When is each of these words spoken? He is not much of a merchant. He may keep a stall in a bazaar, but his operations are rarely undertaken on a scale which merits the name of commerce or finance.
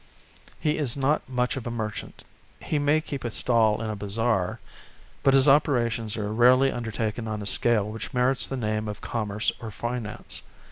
He 0.59 0.79
is 0.79 0.97
not 0.97 1.29
much 1.29 1.55
of 1.55 1.67
a 1.67 1.69
merchant. 1.69 2.23
He 2.59 2.79
may 2.79 3.01
keep 3.01 3.23
a 3.23 3.29
stall 3.29 3.83
in 3.83 3.91
a 3.91 3.95
bazaar, 3.95 4.59
but 5.21 5.35
his 5.35 5.47
operations 5.47 6.17
are 6.17 6.33
rarely 6.33 6.71
undertaken 6.71 7.27
on 7.27 7.39
a 7.39 7.45
scale 7.45 7.87
which 7.87 8.11
merits 8.11 8.47
the 8.47 8.57
name 8.57 8.87
of 8.87 9.01
commerce 9.01 9.51
or 9.61 9.69
finance. 9.69 10.41